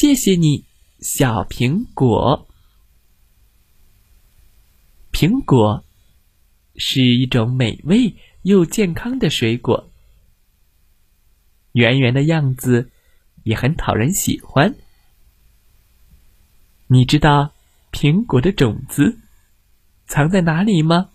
[0.00, 0.64] 谢谢你，
[1.00, 2.46] 小苹果。
[5.10, 5.84] 苹果
[6.76, 9.90] 是一种美味又健康的水果，
[11.72, 12.92] 圆圆的样子
[13.42, 14.72] 也很讨人喜欢。
[16.86, 17.52] 你知道
[17.90, 19.18] 苹果的种子
[20.06, 21.10] 藏在哪里吗？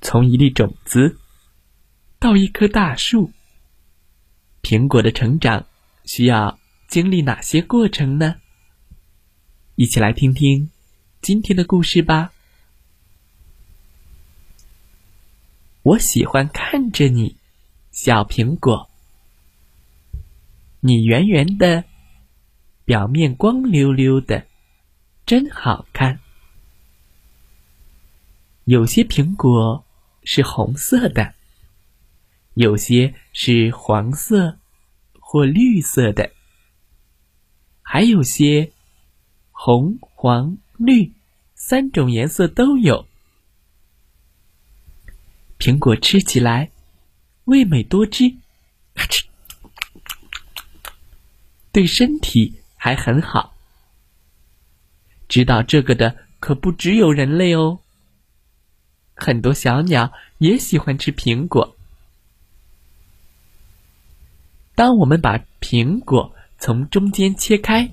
[0.00, 1.20] 从一粒种子
[2.18, 3.30] 到一棵大树，
[4.60, 5.64] 苹果的成长
[6.04, 6.58] 需要。
[6.90, 8.40] 经历哪些过程呢？
[9.76, 10.72] 一起来听听
[11.22, 12.32] 今天的故事吧。
[15.84, 17.36] 我喜欢看着你，
[17.92, 18.90] 小苹果。
[20.80, 21.84] 你圆圆的，
[22.84, 24.48] 表面光溜溜的，
[25.24, 26.18] 真好看。
[28.64, 29.84] 有些苹果
[30.24, 31.34] 是红色的，
[32.54, 34.58] 有些是黄色
[35.20, 36.32] 或绿色的。
[38.00, 38.72] 还有些
[39.52, 41.12] 红、黄、绿
[41.54, 43.06] 三种颜色都有。
[45.58, 46.70] 苹果吃起来
[47.44, 48.36] 味美多汁，
[48.94, 49.26] 咔哧，
[51.72, 53.52] 对身体还很好。
[55.28, 57.80] 知道这个的可不只有人类哦，
[59.14, 61.76] 很多小鸟也喜欢吃苹果。
[64.74, 66.34] 当我们把苹果。
[66.62, 67.90] 从中间切开，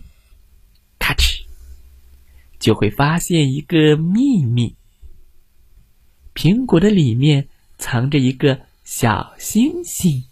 [0.99, 1.45] 咔哧，
[2.59, 4.75] 就会发现一个秘密。
[6.35, 10.25] 苹果的里面藏着一个小星星，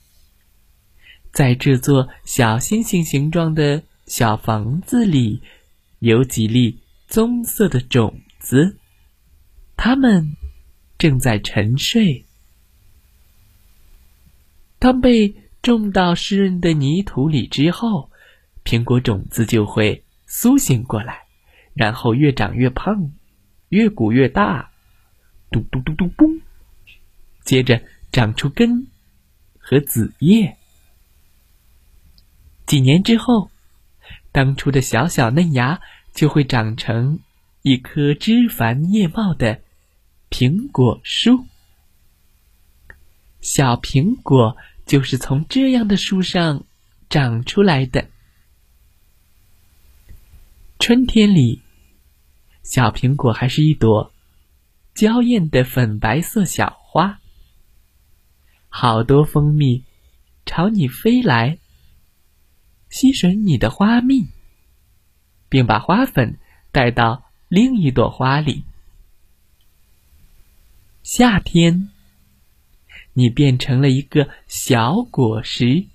[1.31, 5.41] 在这座小星星形状的小房子里，
[5.99, 8.75] 有几粒棕色的种子，
[9.77, 10.35] 它们
[10.97, 12.25] 正在沉睡。
[14.77, 18.11] 当被种到湿润的泥土里之后。
[18.65, 21.25] 苹果种子就会苏醒过来，
[21.75, 23.11] 然后越长越胖，
[23.69, 24.71] 越鼓越大，
[25.51, 26.41] 嘟嘟嘟嘟嘣，
[27.43, 27.79] 接着
[28.11, 28.87] 长出根
[29.59, 30.57] 和子叶。
[32.65, 33.51] 几年之后，
[34.31, 35.79] 当初的小小嫩芽
[36.15, 37.19] 就会长成
[37.61, 39.61] 一棵枝繁叶茂的
[40.31, 41.45] 苹果树。
[43.41, 46.65] 小苹果就是从这样的树上
[47.09, 48.09] 长出来的。
[50.87, 51.63] 春天里，
[52.61, 54.13] 小苹果还是一朵
[54.93, 57.19] 娇艳的粉白色小花。
[58.69, 59.83] 好多蜂蜜
[60.45, 61.57] 朝你飞来，
[62.91, 64.27] 吸吮你的花蜜，
[65.49, 66.37] 并把花粉
[66.71, 68.63] 带到另一朵花里。
[71.01, 71.89] 夏天，
[73.13, 75.87] 你变成了一个小果实，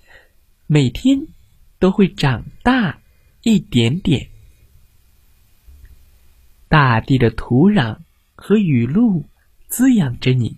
[0.66, 1.28] 每天
[1.78, 3.00] 都会长大
[3.42, 4.29] 一点点。
[6.70, 7.98] 大地的土壤
[8.36, 9.24] 和雨露
[9.66, 10.56] 滋养着你，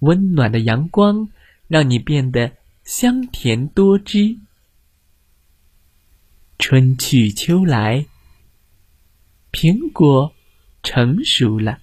[0.00, 1.30] 温暖的阳光
[1.68, 2.52] 让你变得
[2.84, 4.36] 香甜多汁。
[6.58, 8.04] 春去秋来，
[9.52, 10.34] 苹果
[10.82, 11.80] 成熟了，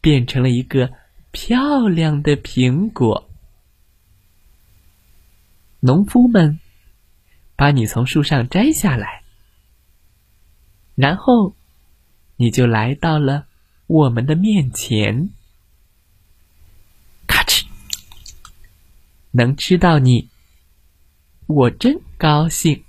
[0.00, 0.90] 变成了一个
[1.30, 3.28] 漂亮的苹果。
[5.80, 6.58] 农夫们
[7.54, 9.22] 把你从树上摘下来，
[10.94, 11.54] 然后。
[12.36, 13.46] 你就来到了
[13.86, 15.30] 我们的面前，
[17.26, 17.66] 咔哧，
[19.30, 20.28] 能吃到你，
[21.46, 22.84] 我真高兴。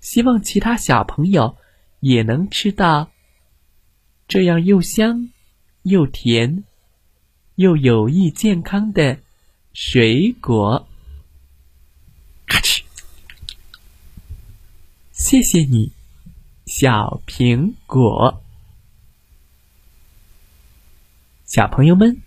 [0.00, 1.56] 希望其他小朋友
[2.00, 3.10] 也能吃到
[4.28, 5.30] 这样又香
[5.82, 6.64] 又甜
[7.56, 9.18] 又有益健康的
[9.72, 10.86] 水果。
[12.46, 12.82] 咔哧，
[15.10, 15.95] 谢谢你。
[16.66, 18.42] 小苹果，
[21.44, 22.20] 小朋友们，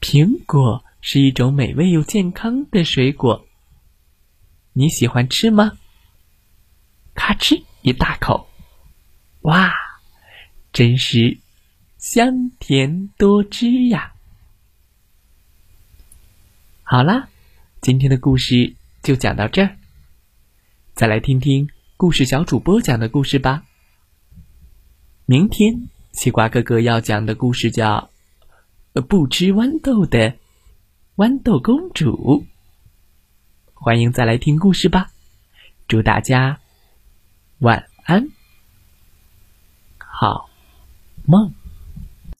[0.00, 3.46] 苹果是一种美味又健康的水果，
[4.72, 5.78] 你喜欢吃吗？
[7.14, 8.48] 咔哧一大口，
[9.42, 9.72] 哇，
[10.72, 11.38] 真是
[11.98, 14.12] 香甜多汁呀！
[16.82, 17.28] 好啦，
[17.80, 19.78] 今天的故事就讲到这儿。
[20.94, 23.62] 再来听听故事小主播讲的故事吧。
[25.26, 28.10] 明天西瓜哥哥要讲的故事叫
[29.00, 30.34] 《不吃豌豆的
[31.14, 32.10] 豌豆公主》。
[33.74, 35.12] 欢迎再来听故事吧。
[35.86, 36.58] 祝大家
[37.58, 38.28] 晚安，
[39.98, 40.50] 好
[41.24, 41.54] 梦。